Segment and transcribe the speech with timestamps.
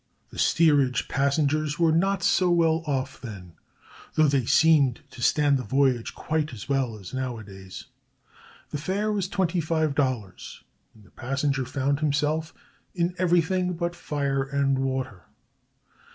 [0.31, 3.53] ]The steerage passengers were not so well off then,
[4.15, 7.85] though they seemed to stand the voyage quite as well as nowadays.
[8.71, 10.63] The fare was twenty five dollars,
[10.95, 12.51] and the passenger found himself
[12.95, 15.27] "in everything but fire and water."